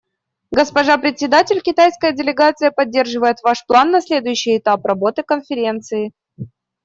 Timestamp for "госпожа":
0.51-0.97